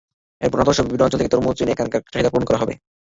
[0.41, 2.73] এরপর নাটোরসহ বিভিন্ন অঞ্চল থেকে তরমুজ এনে এখানকার চাহিদা পূরণ করা হবে।